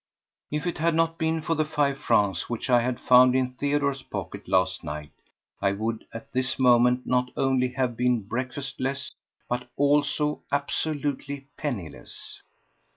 If 0.49 0.65
it 0.65 0.79
had 0.79 0.95
not 0.95 1.19
been 1.19 1.41
for 1.43 1.53
the 1.53 1.63
five 1.63 1.99
francs 1.99 2.49
which 2.49 2.71
I 2.71 2.81
had 2.81 2.99
found 2.99 3.35
in 3.35 3.53
Theodore's 3.53 4.01
pocket 4.01 4.47
last 4.47 4.83
night, 4.83 5.11
I 5.61 5.73
would 5.73 6.07
at 6.11 6.33
this 6.33 6.57
moment 6.57 7.05
not 7.05 7.29
only 7.37 7.67
have 7.73 7.95
been 7.95 8.23
breakfastless, 8.27 9.11
but 9.47 9.69
also 9.77 10.41
absolutely 10.51 11.49
penniless. 11.55 12.41